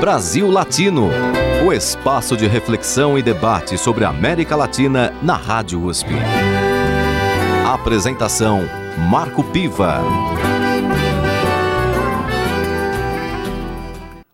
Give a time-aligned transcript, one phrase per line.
[0.00, 1.10] Brasil Latino,
[1.62, 6.08] o espaço de reflexão e debate sobre a América Latina na Rádio USP.
[7.66, 8.62] Apresentação
[9.10, 10.00] Marco Piva.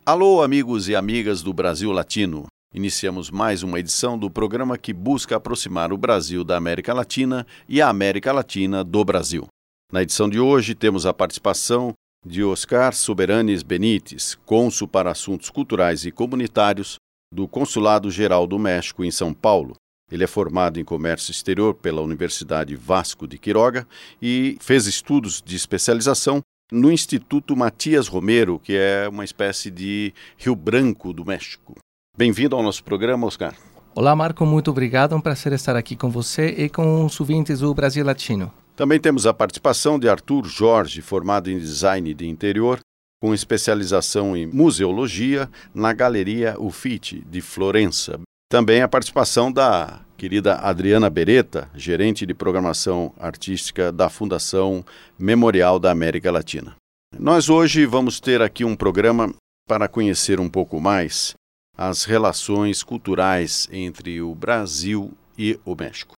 [0.07, 2.47] Alô, amigos e amigas do Brasil Latino.
[2.73, 7.83] Iniciamos mais uma edição do programa que busca aproximar o Brasil da América Latina e
[7.83, 9.49] a América Latina do Brasil.
[9.93, 11.93] Na edição de hoje temos a participação
[12.27, 16.97] de Oscar Soberanes Benites, cônsul para assuntos culturais e comunitários
[17.33, 19.75] do Consulado Geral do México em São Paulo.
[20.11, 23.87] Ele é formado em comércio exterior pela Universidade Vasco de Quiroga
[24.21, 26.41] e fez estudos de especialização
[26.71, 31.77] no Instituto Matias Romero, que é uma espécie de Rio Branco do México.
[32.17, 33.55] Bem-vindo ao nosso programa, Oscar.
[33.95, 35.13] Olá, Marco, muito obrigado.
[35.13, 38.53] É um prazer estar aqui com você e com os ouvintes do Brasil Latino.
[38.77, 42.79] Também temos a participação de Arthur Jorge, formado em design de interior,
[43.23, 48.21] com especialização em museologia na Galeria Uffizi de Florença.
[48.51, 54.85] Também a participação da querida Adriana Beretta, gerente de programação artística da Fundação
[55.19, 56.77] Memorial da América Latina.
[57.19, 59.35] Nós hoje vamos ter aqui um programa
[59.67, 61.35] para conhecer um pouco mais
[61.77, 66.13] as relações culturais entre o Brasil e o México.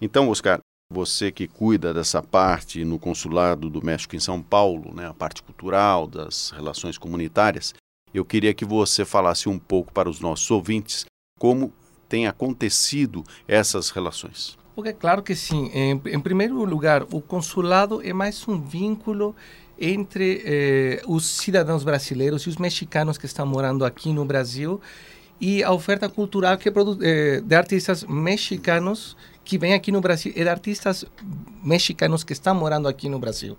[0.00, 0.60] Então, Oscar,
[0.94, 5.42] você que cuida dessa parte no Consulado do México em São Paulo, né, a parte
[5.42, 7.74] cultural, das relações comunitárias,
[8.14, 11.04] eu queria que você falasse um pouco para os nossos ouvintes
[11.38, 11.72] como
[12.08, 14.56] tem acontecido essas relações.
[14.76, 15.68] Porque claro que sim.
[15.74, 19.34] Em, em primeiro lugar, o consulado é mais um vínculo
[19.78, 24.80] entre eh, os cidadãos brasileiros e os mexicanos que estão morando aqui no Brasil
[25.40, 30.42] e a oferta cultural que é de artistas mexicanos que vem aqui no Brasil e
[30.42, 31.04] de artistas
[31.62, 33.56] mexicanos que estão morando aqui no Brasil.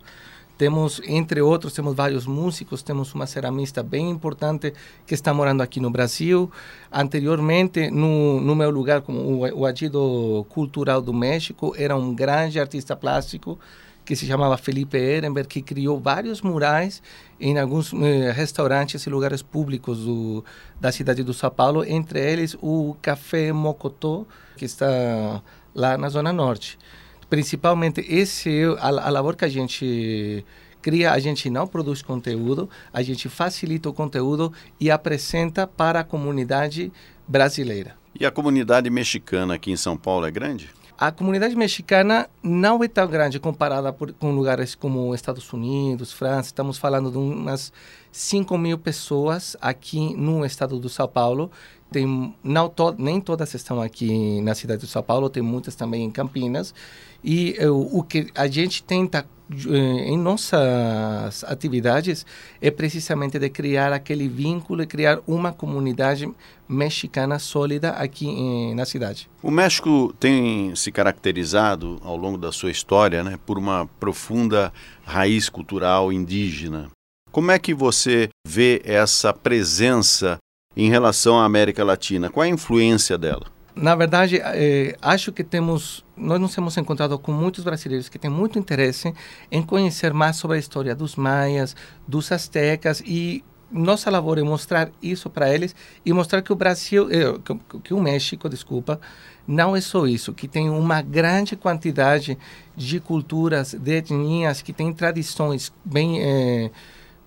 [0.58, 4.74] Temos, entre outros, temos vários músicos, temos uma ceramista bem importante
[5.06, 6.50] que está morando aqui no Brasil.
[6.90, 12.58] Anteriormente, no, no meu lugar, como o, o Agido Cultural do México, era um grande
[12.58, 13.60] artista plástico
[14.06, 17.02] que se chamava Felipe Ehrenberg, que criou vários murais
[17.40, 20.46] em alguns eh, restaurantes e lugares públicos do,
[20.80, 25.42] da cidade do São Paulo, entre eles o Café Mocotó, que está
[25.76, 26.80] lá na Zona Norte.
[27.30, 30.44] Principalmente, esse a, a labor que a gente
[30.82, 36.04] cria, a gente não produz conteúdo, a gente facilita o conteúdo e apresenta para a
[36.04, 36.92] comunidade
[37.28, 37.96] brasileira.
[38.18, 40.70] E a comunidade mexicana aqui em São Paulo é grande?
[40.98, 46.48] A comunidade mexicana não é tão grande comparada por, com lugares como Estados Unidos, França.
[46.48, 47.74] Estamos falando de umas
[48.14, 51.52] 5 mil pessoas aqui no estado do São Paulo.
[51.92, 56.02] Tem, não to, nem todas estão aqui na cidade de São Paulo, tem muitas também
[56.02, 56.74] em Campinas.
[57.26, 59.26] E uh, o que a gente tenta
[59.68, 62.26] eh, em nossas atividades
[62.60, 66.32] é precisamente de criar aquele vínculo e criar uma comunidade
[66.70, 69.28] mexicana sólida aqui em, na cidade.
[69.42, 74.72] O México tem se caracterizado ao longo da sua história né, por uma profunda
[75.04, 76.90] raiz cultural indígena.
[77.32, 80.38] Como é que você vê essa presença
[80.76, 82.30] em relação à América Latina?
[82.30, 83.55] Qual é a influência dela?
[83.76, 88.32] Na verdade, eh, acho que temos, nós nos temos encontrado com muitos brasileiros que têm
[88.32, 89.14] muito interesse
[89.52, 91.76] em conhecer mais sobre a história dos maias,
[92.08, 95.76] dos astecas e nossa labor é mostrar isso para eles
[96.06, 98.98] e mostrar que o Brasil, eh, que, que, o México, desculpa,
[99.46, 102.38] não é só isso, que tem uma grande quantidade
[102.78, 106.72] de culturas, de etnias, que tem tradições bem, eh,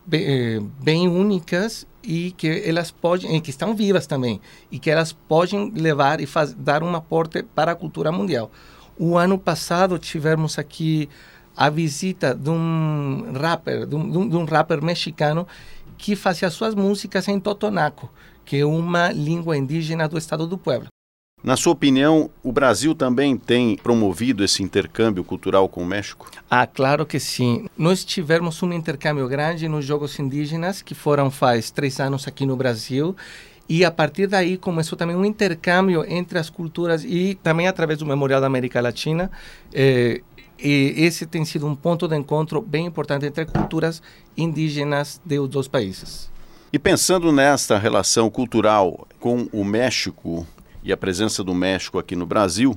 [0.06, 5.70] bem, bem únicas e que elas podem, que estão vivas também, e que elas podem
[5.70, 8.50] levar e faz, dar um aporte para a cultura mundial.
[8.98, 11.08] O ano passado tivemos aqui
[11.56, 15.46] a visita de um rapper, de um, de um rapper mexicano
[15.96, 18.08] que fazia suas músicas em totonaco,
[18.44, 20.88] que é uma língua indígena do estado do Puebla.
[21.42, 26.28] Na sua opinião, o Brasil também tem promovido esse intercâmbio cultural com o México?
[26.50, 27.66] Ah, claro que sim.
[27.76, 32.56] Nós tivemos um intercâmbio grande nos Jogos Indígenas, que foram faz três anos aqui no
[32.56, 33.16] Brasil.
[33.68, 38.06] E a partir daí começou também um intercâmbio entre as culturas e também através do
[38.06, 39.30] Memorial da América Latina.
[39.72, 40.22] Eh,
[40.58, 44.02] e esse tem sido um ponto de encontro bem importante entre culturas
[44.36, 46.28] indígenas dos dois países.
[46.72, 50.46] E pensando nesta relação cultural com o México,
[50.82, 52.76] e a presença do México aqui no Brasil,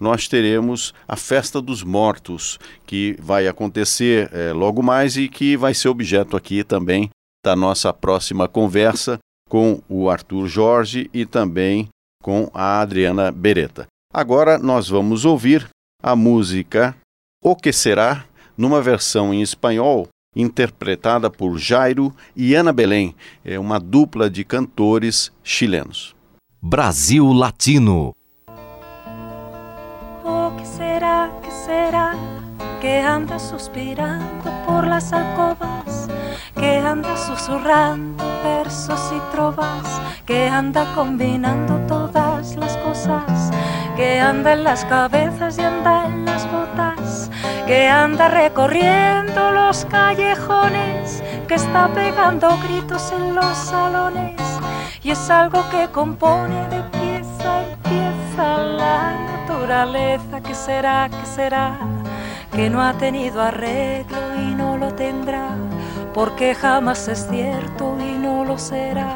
[0.00, 5.74] nós teremos a Festa dos Mortos, que vai acontecer é, logo mais e que vai
[5.74, 7.10] ser objeto aqui também
[7.44, 9.18] da nossa próxima conversa
[9.48, 11.88] com o Arthur Jorge e também
[12.22, 13.86] com a Adriana Beretta.
[14.12, 15.68] Agora nós vamos ouvir
[16.02, 16.96] a música
[17.42, 18.24] O Que Será,
[18.56, 23.14] numa versão em espanhol interpretada por Jairo e Ana Belém,
[23.44, 26.11] é uma dupla de cantores chilenos.
[26.64, 28.14] Brasil Latino.
[30.24, 32.14] Oh, que será, que será
[32.80, 36.08] que anda suspirando por las alcobas,
[36.54, 43.50] que anda susurrando versos y trovas, que anda combinando todas las cosas,
[43.96, 47.28] que anda en las cabezas y anda en las botas,
[47.66, 54.41] que anda recorriendo los callejones, que está pegando gritos en los salones,
[55.04, 61.78] y es algo que compone de pieza en pieza la naturaleza, que será, que será,
[62.52, 65.48] que no ha tenido arreglo y no lo tendrá.
[66.14, 69.14] Porque jamás es cierto y no lo será,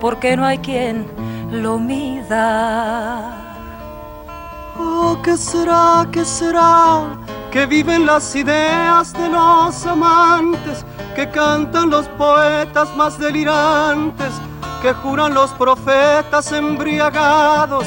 [0.00, 1.06] porque no hay quien
[1.50, 3.38] lo mida.
[4.78, 7.18] Oh, ¿qué será, qué será?
[7.52, 10.84] Que viven las ideas de los amantes,
[11.14, 14.32] que cantan los poetas más delirantes,
[14.82, 17.86] que juran los profetas embriagados,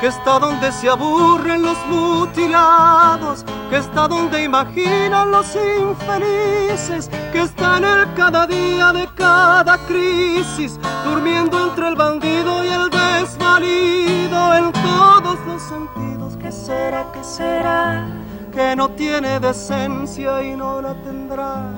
[0.00, 7.78] que está donde se aburren los mutilados, que está donde imaginan los infelices, que está
[7.78, 14.72] en el cada día de cada crisis, durmiendo entre el bandido y el desvalido, en
[14.72, 16.36] todos los sentidos.
[16.38, 18.04] ¿Qué será, qué será?
[18.52, 21.70] Que no tiene decencia y no la tendrá.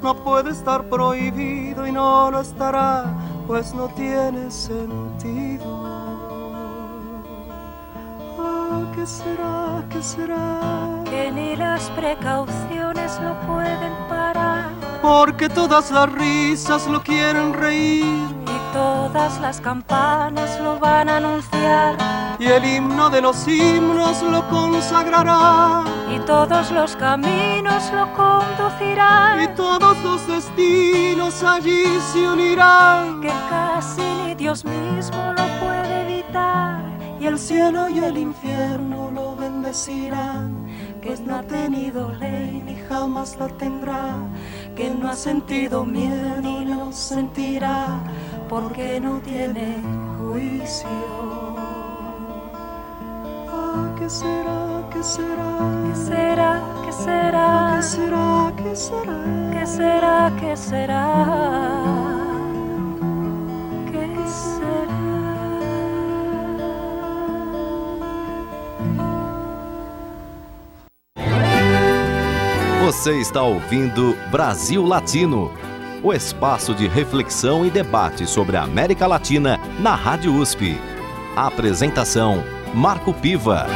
[0.00, 3.04] No puede estar prohibido y no lo estará,
[3.46, 6.02] pues no tiene sentido.
[8.94, 9.84] ¿Qué será?
[9.90, 10.60] ¿Qué será?
[11.04, 14.70] Que ni las precauciones lo pueden parar.
[15.00, 18.41] Porque todas las risas lo quieren reír.
[18.72, 21.96] Todas las campanas lo van a anunciar.
[22.38, 25.84] Y el himno de los himnos lo consagrará.
[26.10, 29.42] Y todos los caminos lo conducirán.
[29.42, 33.20] Y todos los destinos allí se unirán.
[33.20, 36.82] Que casi ni Dios mismo lo puede evitar
[37.22, 40.66] y el cielo y el infierno lo bendecirán,
[41.00, 44.16] que no ha tenido ley ni jamás la tendrá,
[44.74, 48.00] que no ha sentido miedo ni lo sentirá,
[48.52, 49.80] porque no tiene
[50.18, 50.86] juicio.
[53.48, 54.84] Ah, ¿qué será?
[54.92, 55.52] ¿Qué será?
[55.86, 56.52] ¿Qué será?
[56.52, 58.52] Ah, ¿Qué será?
[58.58, 59.32] ¿Qué será?
[59.52, 60.32] ¿Qué será?
[60.38, 61.06] ¿Qué será?
[63.90, 64.92] ¿Qué será?
[72.84, 75.71] Você está ouvindo Brasil Latino
[76.02, 80.76] o espaço de reflexão e debate sobre a América Latina na Rádio USP.
[81.36, 82.42] A apresentação:
[82.74, 83.66] Marco Piva.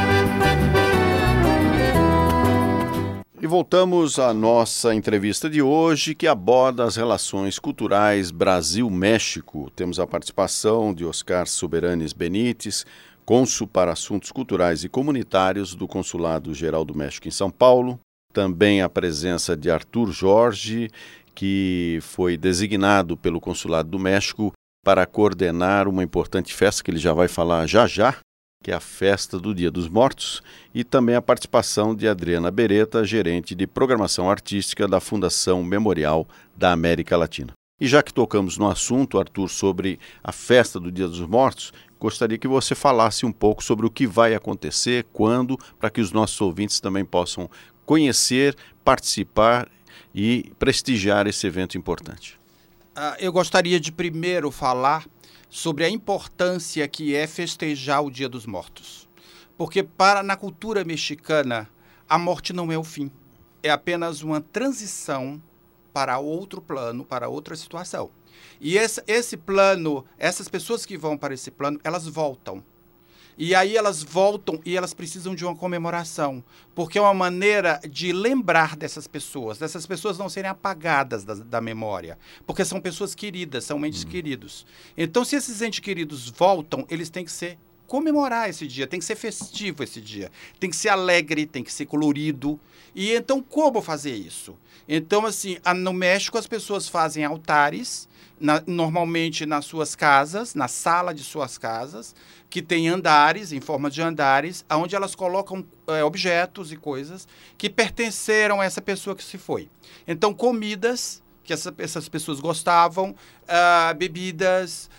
[3.39, 9.71] E voltamos à nossa entrevista de hoje, que aborda as relações culturais Brasil-México.
[9.73, 12.85] Temos a participação de Oscar Soberanes Benites,
[13.25, 17.97] cônsul para assuntos culturais e comunitários do Consulado Geral do México em São Paulo,
[18.33, 20.89] também a presença de Arthur Jorge,
[21.37, 24.51] que foi designado pelo Consulado do México
[24.83, 28.17] para coordenar uma importante festa que ele já vai falar já já,
[28.63, 30.41] que é a festa do Dia dos Mortos,
[30.73, 36.71] e também a participação de Adriana Beretta, gerente de programação artística da Fundação Memorial da
[36.71, 37.53] América Latina.
[37.79, 42.39] E já que tocamos no assunto, Arthur, sobre a festa do Dia dos Mortos, gostaria
[42.39, 46.41] que você falasse um pouco sobre o que vai acontecer, quando, para que os nossos
[46.41, 47.47] ouvintes também possam
[47.85, 49.69] conhecer, participar
[50.19, 52.39] e prestigiar esse evento importante?
[52.97, 55.05] Uh, eu gostaria de primeiro falar
[55.47, 59.07] sobre a importância que é festejar o Dia dos Mortos.
[59.55, 61.69] Porque para na cultura mexicana,
[62.09, 63.11] a morte não é o fim,
[63.61, 65.39] é apenas uma transição
[65.93, 68.09] para outro plano, para outra situação.
[68.59, 72.63] E esse, esse plano, essas pessoas que vão para esse plano, elas voltam.
[73.37, 78.11] E aí elas voltam e elas precisam de uma comemoração, porque é uma maneira de
[78.11, 82.17] lembrar dessas pessoas, dessas pessoas não serem apagadas da, da memória,
[82.47, 84.07] porque são pessoas queridas, são entes hum.
[84.07, 84.65] queridos.
[84.97, 89.05] Então, se esses entes queridos voltam, eles têm que ser comemorar esse dia, tem que
[89.05, 90.29] ser festivo esse dia,
[90.59, 92.59] tem que ser alegre, tem que ser colorido.
[92.93, 94.55] E então, como fazer isso?
[94.87, 98.07] Então, assim, no México as pessoas fazem altares,
[98.39, 102.13] na, normalmente nas suas casas, na sala de suas casas,
[102.49, 107.27] que tem andares, em forma de andares, onde elas colocam é, objetos e coisas
[107.57, 109.69] que pertenceram a essa pessoa que se foi.
[110.07, 114.89] Então, comidas que essa, essas pessoas gostavam, uh, bebidas,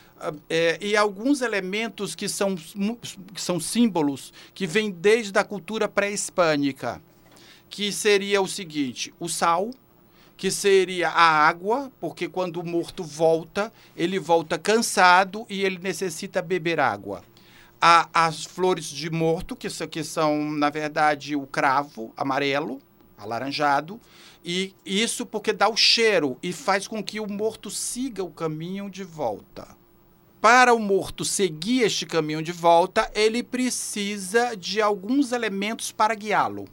[0.48, 7.00] é, e alguns elementos que são, que são símbolos que vêm desde a cultura pré-hispânica,
[7.68, 9.70] que seria o seguinte: o sal,
[10.36, 16.40] que seria a água, porque quando o morto volta, ele volta cansado e ele necessita
[16.40, 17.22] beber água.
[17.80, 22.80] Há as flores de morto, que, que são, na verdade, o cravo amarelo,
[23.16, 24.00] alaranjado,
[24.44, 28.88] e isso porque dá o cheiro e faz com que o morto siga o caminho
[28.88, 29.77] de volta.
[30.40, 36.68] Para o morto seguir este caminho de volta, ele precisa de alguns elementos para guiá-lo.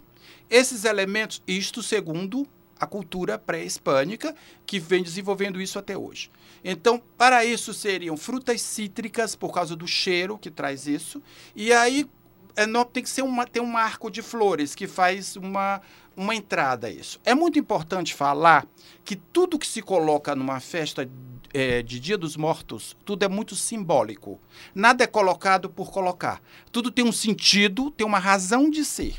[0.48, 2.48] Esses elementos, isto segundo
[2.80, 4.36] a cultura pré-hispânica,
[4.68, 6.30] que vem desenvolvendo isso até hoje.
[6.64, 11.20] Então, para isso seriam frutas cítricas, por causa do cheiro que traz isso,
[11.56, 12.08] e aí
[12.56, 15.82] é, não, tem que ser uma, tem um arco de flores que faz uma,
[16.16, 17.20] uma entrada a isso.
[17.26, 18.68] É muito importante falar
[19.04, 21.10] que tudo que se coloca numa festa
[21.56, 24.42] é, de Dia dos Mortos, tudo é muito simbólico.
[24.76, 26.42] Nada é colocado por colocar.
[26.70, 29.16] Tudo tem um sentido, tem uma razão de ser.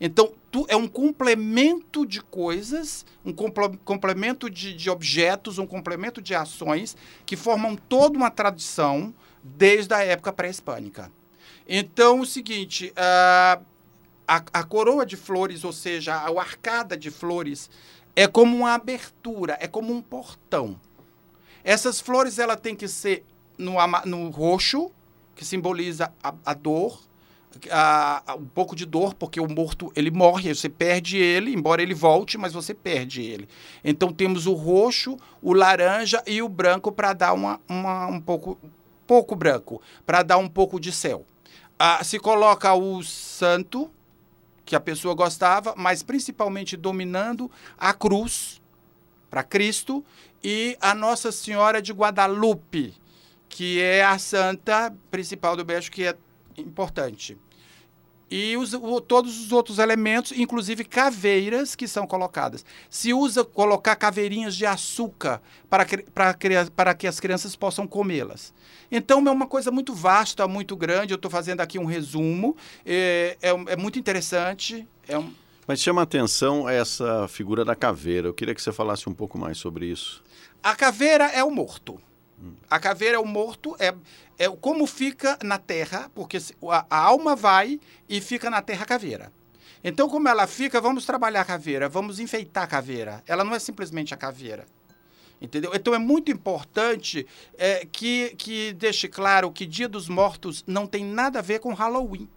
[0.00, 3.34] Então, tu, é um complemento de coisas, um
[3.84, 6.96] complemento de, de objetos, um complemento de ações
[7.26, 9.12] que formam toda uma tradição
[9.44, 11.12] desde a época pré-hispânica.
[11.68, 13.62] Então, o seguinte, uh,
[14.26, 17.68] a, a coroa de flores, ou seja, a arcada de flores,
[18.16, 20.80] é como uma abertura, é como um portão.
[21.68, 23.26] Essas flores ela tem que ser
[23.58, 23.74] no,
[24.06, 24.90] no roxo,
[25.34, 26.98] que simboliza a, a dor,
[27.70, 31.82] a, a, um pouco de dor, porque o morto ele morre, você perde ele, embora
[31.82, 33.46] ele volte, mas você perde ele.
[33.84, 38.56] Então temos o roxo, o laranja e o branco para dar uma, uma, um pouco,
[39.06, 41.26] pouco branco, para dar um pouco de céu.
[41.78, 43.90] Ah, se coloca o santo,
[44.64, 48.58] que a pessoa gostava, mas principalmente dominando a cruz
[49.30, 50.02] para Cristo
[50.42, 52.94] e a Nossa Senhora de Guadalupe,
[53.48, 56.16] que é a santa principal do México, que é
[56.56, 57.36] importante.
[58.30, 62.64] E os, o, todos os outros elementos, inclusive caveiras que são colocadas.
[62.90, 66.36] Se usa colocar caveirinhas de açúcar para que, para,
[66.76, 68.52] para que as crianças possam comê-las.
[68.92, 71.14] Então é uma coisa muito vasta, muito grande.
[71.14, 72.54] Eu estou fazendo aqui um resumo.
[72.84, 74.86] É, é, é muito interessante.
[75.08, 75.32] É um...
[75.66, 78.28] Mas chama atenção essa figura da caveira.
[78.28, 80.22] Eu queria que você falasse um pouco mais sobre isso.
[80.62, 82.00] A caveira é o morto.
[82.70, 83.94] A caveira é o morto, é,
[84.38, 86.38] é como fica na terra, porque
[86.70, 89.32] a, a alma vai e fica na terra a caveira.
[89.82, 93.22] Então, como ela fica, vamos trabalhar a caveira, vamos enfeitar a caveira.
[93.26, 94.66] Ela não é simplesmente a caveira.
[95.40, 95.70] Entendeu?
[95.72, 97.24] Então é muito importante
[97.56, 101.72] é, que, que deixe claro que Dia dos Mortos não tem nada a ver com
[101.72, 102.28] Halloween.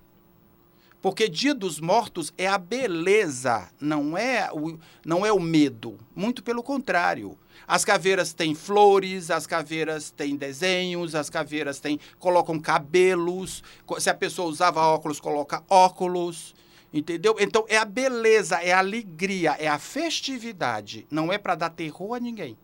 [1.02, 5.98] Porque Dia dos Mortos é a beleza, não é o, não é o medo.
[6.16, 7.36] Muito pelo contrário.
[7.68, 13.64] As caveiras têm flores, as caveiras têm desenhos, as caveiras têm colocam cabelos.
[14.00, 16.54] Se a pessoa usava óculos, coloca óculos.
[16.94, 17.38] Entendeu?
[17.40, 21.08] Então é a beleza, é a alegria, é a festividade.
[21.10, 22.58] Não é para dar terror a ninguém.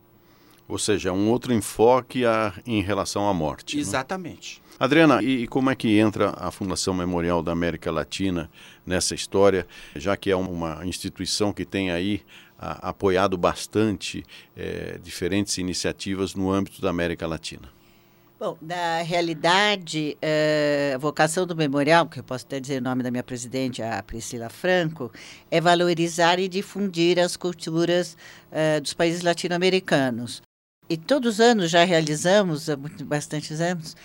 [0.67, 3.77] Ou seja, é um outro enfoque a, em relação à morte.
[3.77, 3.82] Né?
[3.82, 4.62] Exatamente.
[4.62, 4.67] Né?
[4.79, 8.50] Adriana, e, e, como é que entra a Fundação Memorial da América Latina
[8.86, 9.65] nessa história,
[9.96, 12.22] já que é uma instituição que tem aí
[12.57, 17.69] a, apoiado bastante é, diferentes iniciativas no âmbito da América Latina?
[18.39, 23.01] Bom, na realidade, eh, a vocação do memorial, que eu posso até dizer o nome
[23.01, 25.11] da minha presidente, a Priscila Franco,
[25.49, 28.15] é valorizar e difundir as culturas
[28.51, 30.43] uh, dos países latino-americanos.
[30.87, 33.95] E todos os anos já realizamos, há bastantes anos,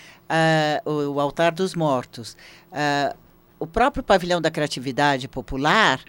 [0.87, 2.35] o, Altar dos Mortos.
[3.59, 6.00] O próprio Pavilhão da Criatividade Popular,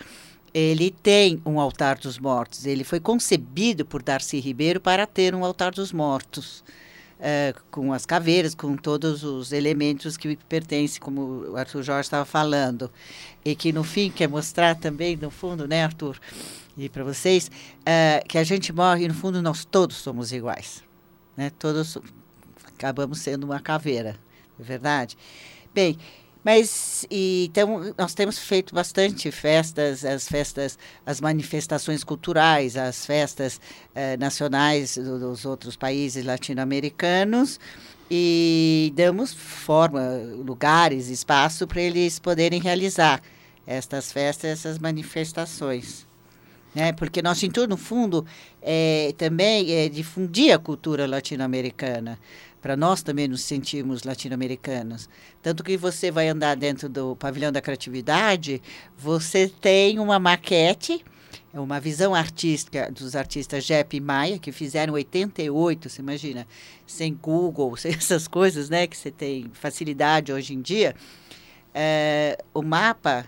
[0.54, 2.66] ele tem um Altar dos Mortos.
[2.66, 6.64] Ele foi concebido por Darcy Ribeiro para ter um Altar dos Mortos.
[7.20, 12.26] Uh, com as caveiras, com todos os elementos que pertencem, como o Arthur Jorge estava
[12.26, 12.92] falando.
[13.46, 16.20] E que, no fim, quer mostrar também, no fundo, né, Arthur?
[16.78, 17.50] e para vocês,
[17.82, 20.84] uh, que a gente morre e no fundo nós todos somos iguais.
[21.38, 21.52] Né?
[21.58, 21.98] Todos
[22.68, 24.18] acabamos sendo uma caveira,
[24.60, 25.18] é verdade?
[25.74, 25.98] Bem,
[26.44, 33.58] mas e, então nós temos feito bastante festas, as festas, as manifestações culturais, as festas
[33.58, 37.60] uh, nacionais dos outros países latino-americanos
[38.12, 40.02] e damos forma,
[40.46, 43.22] lugares, espaço para eles poderem realizar
[43.66, 46.06] estas festas, essas manifestações
[46.74, 46.92] né?
[46.92, 48.26] Porque nosso intuito, no fundo,
[48.62, 52.20] é, também é difundir a cultura latino-americana,
[52.62, 55.10] para nós também nos sentirmos latino-americanos.
[55.42, 58.62] Tanto que você vai andar dentro do pavilhão da criatividade,
[58.98, 61.04] você tem uma maquete,
[61.54, 66.48] é uma visão artística dos artistas Jepp e Maia, que fizeram 88, você imagina,
[66.88, 70.96] sem Google, sem essas coisas, né, que você tem facilidade hoje em dia,
[71.74, 73.26] é, o mapa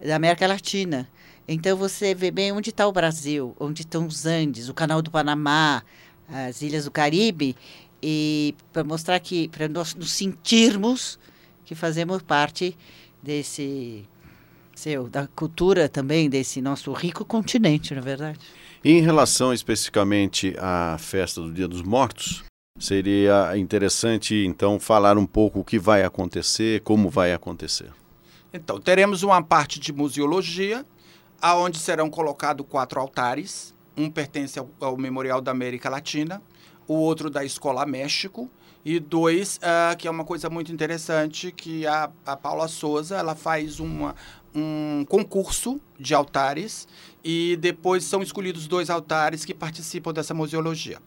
[0.00, 1.08] da América Latina
[1.52, 5.10] Então você vê bem onde está o Brasil, onde estão os Andes, o Canal do
[5.10, 5.82] Panamá,
[6.28, 7.54] as Ilhas do Caribe,
[8.02, 11.18] e para mostrar que, para nós nos sentirmos
[11.64, 12.76] que fazemos parte
[13.22, 14.04] desse
[14.74, 18.38] seu, da cultura também desse nosso rico continente, na é verdade.
[18.84, 22.42] Em relação especificamente à festa do Dia dos Mortos,
[22.78, 27.90] seria interessante então falar um pouco o que vai acontecer, como vai acontecer.
[28.52, 30.84] Então, teremos uma parte de museologia,
[31.42, 33.74] aonde serão colocados quatro altares.
[33.96, 36.40] Um pertence ao, ao Memorial da América Latina,
[36.86, 38.48] o outro da Escola México,
[38.84, 43.34] e dois, uh, que é uma coisa muito interessante, que a, a Paula Souza ela
[43.34, 44.14] faz uma,
[44.54, 46.88] um concurso de altares
[47.22, 50.98] e depois são escolhidos dois altares que participam dessa museologia.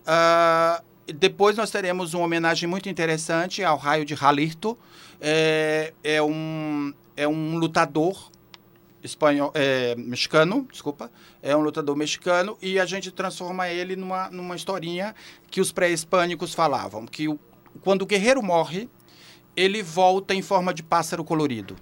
[0.00, 0.82] Uh,
[1.12, 4.78] depois nós teremos uma homenagem muito interessante ao Raio de Jalirto.
[5.20, 8.30] É, é, um, é um lutador
[9.02, 11.10] espanhol, é, mexicano, desculpa,
[11.42, 15.14] é um lutador mexicano e a gente transforma ele numa, numa historinha
[15.50, 17.38] que os pré-hispânicos falavam, que o,
[17.82, 18.88] quando o guerreiro morre,
[19.56, 21.76] ele volta em forma de pássaro colorido.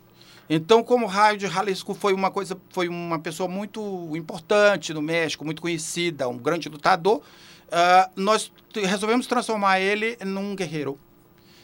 [0.50, 5.02] Então, como o Raio de Jalisco foi uma coisa, foi uma pessoa muito importante no
[5.02, 10.98] México, muito conhecida, um grande lutador, uh, nós resolvemos transformar ele num guerreiro.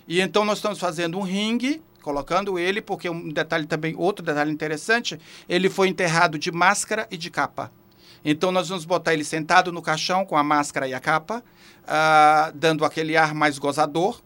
[0.06, 4.52] E então nós estamos fazendo um ringue, colocando ele, porque um detalhe também, outro detalhe
[4.52, 5.18] interessante,
[5.48, 7.72] ele foi enterrado de máscara e de capa.
[8.22, 11.42] Então nós vamos botar ele sentado no caixão com a máscara e a capa,
[11.82, 14.20] uh, dando aquele ar mais gozador,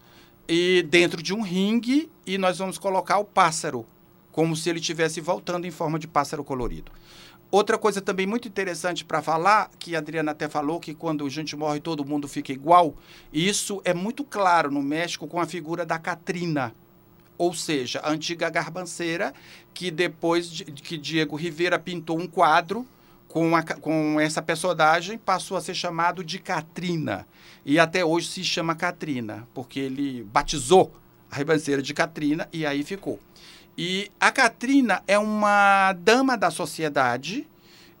[0.47, 3.85] e dentro de um ringue, e nós vamos colocar o pássaro
[4.29, 6.91] como se ele estivesse voltando em forma de pássaro colorido.
[7.49, 11.29] Outra coisa também muito interessante para falar, que a Adriana até falou, que quando a
[11.29, 12.93] gente morre todo mundo fica igual,
[13.33, 16.75] isso é muito claro no México com a figura da Catrina,
[17.39, 19.33] ou seja, a antiga garbanceira,
[19.73, 22.85] que depois de, que Diego Rivera pintou um quadro
[23.29, 27.25] com, a, com essa personagem, passou a ser chamado de Catrina.
[27.65, 30.93] E até hoje se chama Catrina, porque ele batizou
[31.31, 33.17] a ribanceira de Catrina e aí ficou.
[33.77, 37.47] E a Katrina é uma dama da sociedade,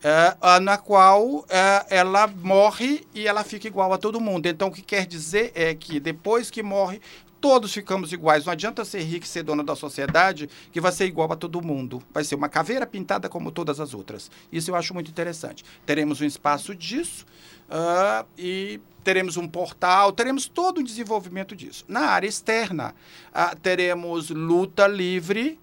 [0.03, 4.47] é, na qual é, ela morre e ela fica igual a todo mundo.
[4.47, 6.99] Então, o que quer dizer é que depois que morre,
[7.39, 8.45] todos ficamos iguais.
[8.45, 11.61] Não adianta ser rico e ser dona da sociedade que vai ser igual a todo
[11.61, 12.01] mundo.
[12.13, 14.29] Vai ser uma caveira pintada como todas as outras.
[14.51, 15.63] Isso eu acho muito interessante.
[15.85, 17.25] Teremos um espaço disso
[17.69, 21.85] uh, e teremos um portal, teremos todo o desenvolvimento disso.
[21.87, 22.93] Na área externa,
[23.29, 25.59] uh, teremos luta livre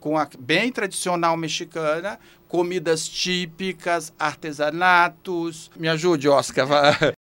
[0.00, 5.70] com a bem tradicional mexicana, comidas típicas, artesanatos.
[5.76, 6.68] Me ajude, Oscar.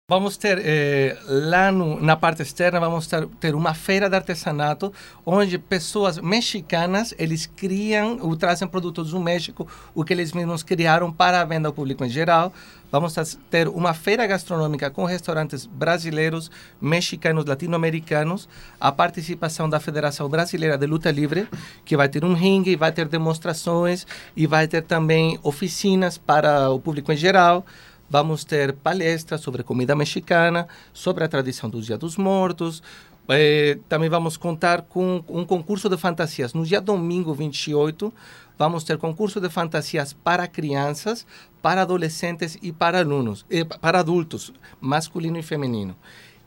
[0.09, 4.93] Vamos ter eh, lá no, na parte externa vamos ter, ter, uma feira de artesanato
[5.25, 9.67] onde pessoas mexicanas eles criam ou trazem produtos do México
[9.97, 12.53] o que eles mesmos criaram para a venda ao público em geral.
[12.93, 13.17] Vamos
[13.51, 18.49] ter uma feira gastronômica com restaurantes brasileiros, mexicanos, latino-americanos,
[18.81, 21.49] a participação da Federação Brasileira de Luta Livre
[21.85, 26.79] que vai ter um ringue, vai ter demonstrações e vai ter também oficinas para o
[26.79, 27.67] público em geral.
[28.09, 32.81] Vamos ter palestras sobre comida mexicana, sobre a tradição do Dia dos Mortos.
[33.29, 36.55] Eh, também vamos contar com um concurso de fantasias.
[36.55, 38.15] No dia domingo 28,
[38.57, 41.27] vamos ter concurso de fantasias para crianças,
[41.61, 45.97] para adolescentes e para alunos, eh, para adultos, masculino e feminino.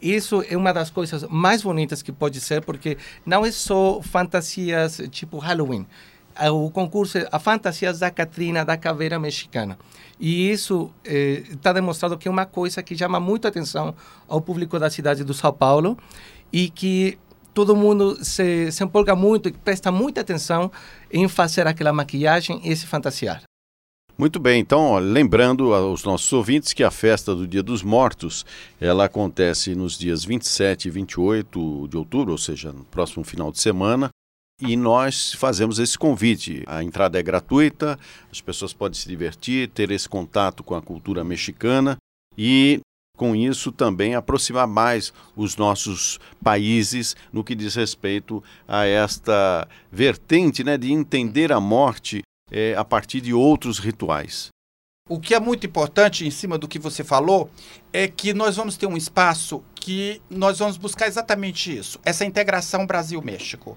[0.01, 5.01] Isso é uma das coisas mais bonitas que pode ser, porque não é só fantasias
[5.11, 5.85] tipo Halloween
[6.47, 9.77] o concurso a fantasias da Catrina, da caveira mexicana.
[10.19, 13.95] E isso está eh, demonstrado que é uma coisa que chama muito atenção
[14.27, 15.97] ao público da cidade do São Paulo
[16.51, 17.17] e que
[17.53, 20.71] todo mundo se, se empolga muito e presta muita atenção
[21.11, 23.43] em fazer aquela maquiagem e se fantasiar.
[24.17, 28.45] Muito bem, então, ó, lembrando aos nossos ouvintes que a festa do Dia dos Mortos,
[28.77, 33.61] ela acontece nos dias 27 e 28 de outubro, ou seja, no próximo final de
[33.61, 34.09] semana,
[34.61, 36.63] e nós fazemos esse convite.
[36.67, 37.97] A entrada é gratuita,
[38.31, 41.97] as pessoas podem se divertir, ter esse contato com a cultura mexicana
[42.37, 42.81] e,
[43.17, 50.63] com isso, também aproximar mais os nossos países no que diz respeito a esta vertente
[50.63, 54.49] né, de entender a morte é, a partir de outros rituais.
[55.07, 57.49] O que é muito importante em cima do que você falou
[57.91, 62.85] é que nós vamos ter um espaço que nós vamos buscar exatamente isso, essa integração
[62.85, 63.75] Brasil-México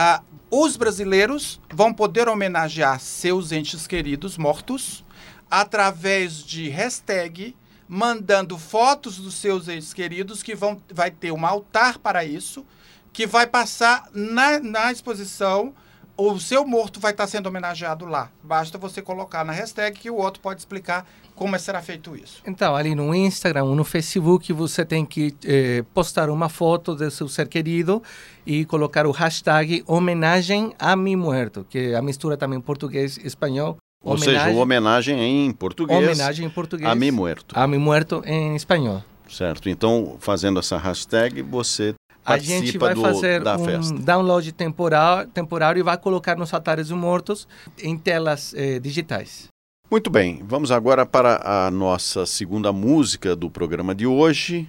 [0.00, 5.04] ah, os brasileiros vão poder homenagear seus entes queridos mortos
[5.50, 7.56] através de hashtag
[7.88, 12.64] mandando fotos dos seus entes queridos que vão vai ter um altar para isso
[13.12, 15.74] que vai passar na, na exposição
[16.18, 18.28] o seu morto vai estar sendo homenageado lá.
[18.42, 22.42] Basta você colocar na hashtag que o outro pode explicar como será feito isso.
[22.44, 27.08] Então, ali no Instagram ou no Facebook, você tem que eh, postar uma foto do
[27.12, 28.02] seu ser querido
[28.44, 33.26] e colocar o hashtag homenagem a mi muerto, que é a mistura também português e
[33.26, 33.76] espanhol.
[34.04, 35.98] Ou seja, homenagem em português.
[35.98, 36.90] Homenagem em português.
[36.90, 37.56] A mi muerto.
[37.56, 39.04] A mi muerto em espanhol.
[39.28, 39.68] Certo.
[39.68, 41.94] Então, fazendo essa hashtag, você
[42.34, 43.94] a gente vai do, fazer da um festa.
[43.94, 47.48] download temporário, temporário e vai colocar nos altares dos mortos
[47.82, 49.48] em telas eh, digitais.
[49.90, 54.68] Muito bem, vamos agora para a nossa segunda música do programa de hoje.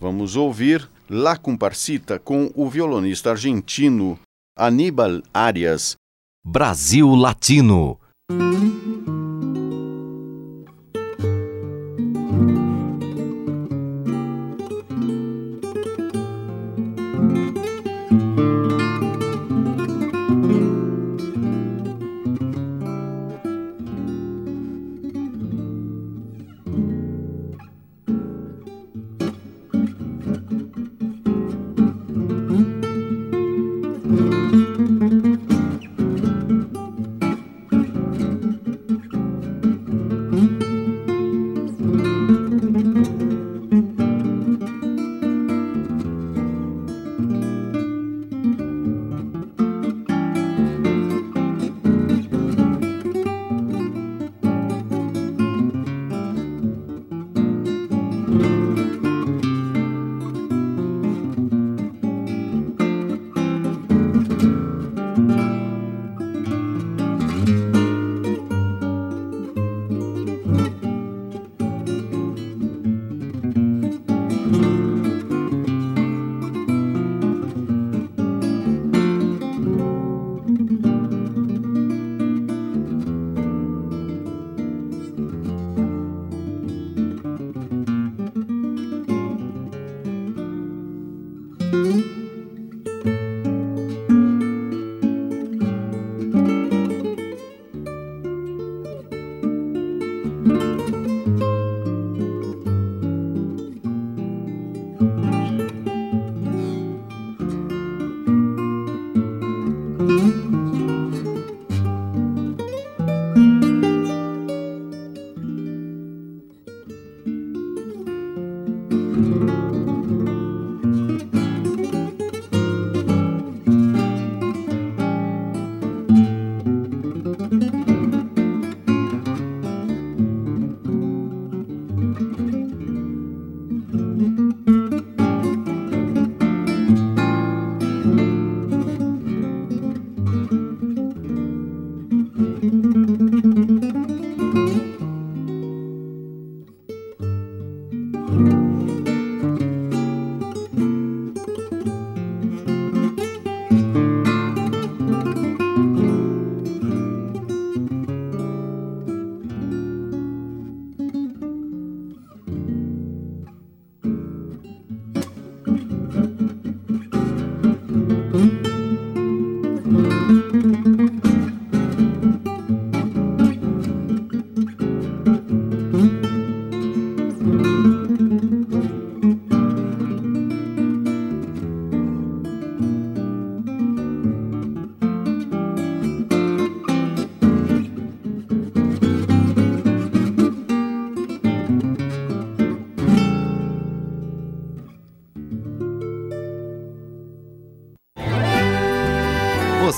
[0.00, 4.18] Vamos ouvir La Comparsita com o violonista argentino
[4.58, 5.96] Aníbal Arias.
[6.44, 7.98] Brasil Latino.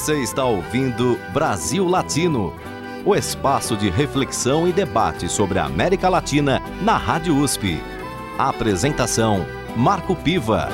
[0.09, 2.55] Você está ouvindo Brasil Latino,
[3.05, 7.79] o espaço de reflexão e debate sobre a América Latina na Rádio USP.
[8.39, 9.45] A apresentação:
[9.77, 10.71] Marco Piva.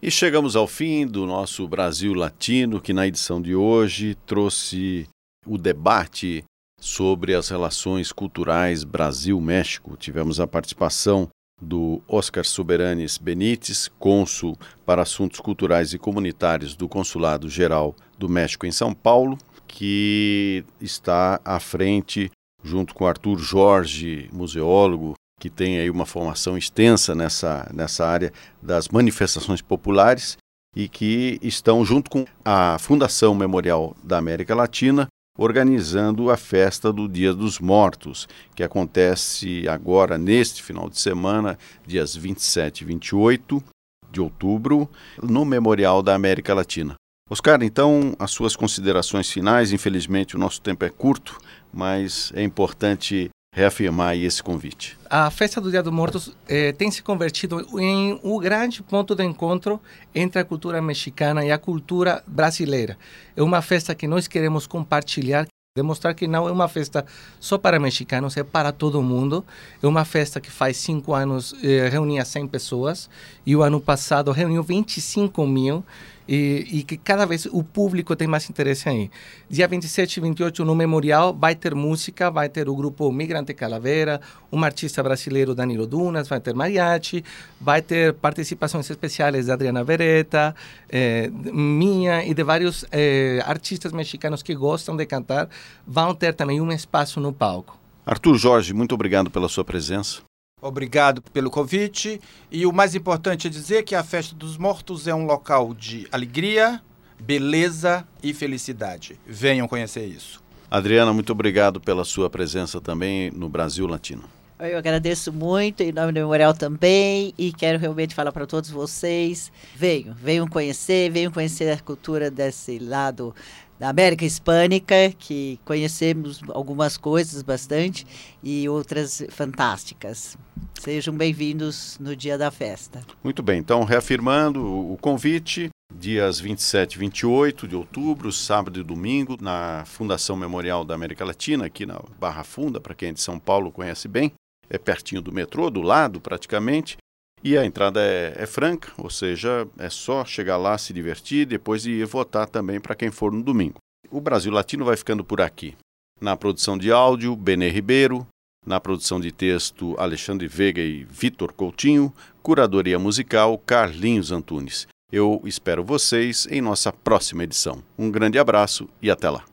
[0.00, 5.08] E chegamos ao fim do nosso Brasil Latino, que na edição de hoje trouxe
[5.44, 6.44] o debate
[6.80, 9.96] sobre as relações culturais Brasil-México.
[9.96, 11.28] Tivemos a participação
[11.60, 18.66] do Oscar Soberanes Benites, cônsul para assuntos culturais e comunitários do Consulado Geral do México
[18.66, 22.30] em São Paulo, que está à frente,
[22.62, 28.88] junto com Arthur Jorge, museólogo, que tem aí uma formação extensa nessa, nessa área das
[28.88, 30.36] manifestações populares
[30.76, 35.08] e que estão junto com a Fundação Memorial da América Latina
[35.40, 42.14] organizando a festa do Dia dos Mortos, que acontece agora neste final de semana, dias
[42.14, 43.64] 27 e 28,
[44.12, 44.86] de outubro,
[45.22, 46.94] no Memorial da América Latina.
[47.30, 49.72] Oscar, então, as suas considerações finais.
[49.72, 51.38] Infelizmente, o nosso tempo é curto,
[51.72, 54.96] mas é importante reafirmar esse convite.
[55.08, 59.24] A festa do Dia dos Mortos eh, tem se convertido em um grande ponto de
[59.24, 59.80] encontro
[60.14, 62.96] entre a cultura mexicana e a cultura brasileira.
[63.36, 67.04] É uma festa que nós queremos compartilhar, demonstrar que não é uma festa
[67.40, 69.44] só para mexicanos, é para todo mundo.
[69.82, 73.10] É uma festa que faz cinco anos eh, reunia 100 pessoas
[73.44, 75.84] e o ano passado reuniu 25 mil
[76.30, 79.10] e, e, que cada vez o público tem mais interesse aí.
[79.48, 84.20] Dia 27 e 28 no Memorial vai ter música, vai ter o grupo Migrante Calavera,
[84.52, 87.24] um artista brasileiro Danilo Dunas, vai ter mariachi,
[87.60, 90.54] vai ter participações especiais da Adriana Vereta,
[90.88, 95.48] eh, minha e de vários eh, artistas mexicanos que gostam de cantar,
[95.84, 97.76] vão ter também um espaço no palco.
[98.06, 100.29] Arthur Jorge, muito obrigado pela sua presença.
[100.62, 102.20] Obrigado pelo convite.
[102.50, 106.06] E o mais importante é dizer que a Festa dos Mortos é um local de
[106.12, 106.80] alegria,
[107.18, 109.18] beleza e felicidade.
[109.26, 110.42] Venham conhecer isso.
[110.70, 114.24] Adriana, muito obrigado pela sua presença também no Brasil Latino.
[114.60, 119.50] Eu agradeço muito, em nome do Memorial também, e quero realmente falar para todos vocês:
[119.74, 123.34] venham, venham conhecer, venham conhecer a cultura desse lado
[123.80, 128.06] da América Hispânica, que conhecemos algumas coisas bastante
[128.42, 130.36] e outras fantásticas.
[130.78, 133.00] Sejam bem-vindos no dia da festa.
[133.24, 139.38] Muito bem, então reafirmando o convite, dias 27 e 28 de outubro, sábado e domingo,
[139.40, 143.38] na Fundação Memorial da América Latina, aqui na Barra Funda, para quem é de São
[143.38, 144.30] Paulo conhece bem,
[144.68, 146.98] é pertinho do metrô, do lado praticamente.
[147.42, 151.86] E a entrada é, é, franca, ou seja, é só chegar lá, se divertir, depois
[151.86, 153.76] ir votar também para quem for no domingo.
[154.10, 155.74] O Brasil Latino vai ficando por aqui.
[156.20, 158.26] Na produção de áudio, Benê Ribeiro.
[158.66, 162.12] Na produção de texto, Alexandre Veiga e Vitor Coutinho.
[162.42, 164.86] Curadoria musical, Carlinhos Antunes.
[165.10, 167.82] Eu espero vocês em nossa próxima edição.
[167.98, 169.44] Um grande abraço e até lá.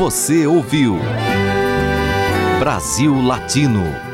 [0.00, 0.98] Você ouviu
[2.58, 4.13] Brasil Latino